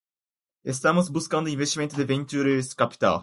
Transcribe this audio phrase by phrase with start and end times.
[0.63, 3.19] Estamos buscando investimento de venture capital (VC).